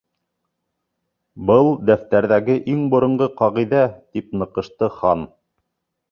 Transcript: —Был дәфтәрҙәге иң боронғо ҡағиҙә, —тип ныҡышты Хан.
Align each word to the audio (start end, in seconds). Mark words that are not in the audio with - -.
—Был 1.49 1.67
дәфтәрҙәге 1.89 2.55
иң 2.73 2.79
боронғо 2.93 3.27
ҡағиҙә, 3.41 3.83
—тип 3.91 4.33
ныҡышты 4.43 4.89
Хан. 4.95 5.27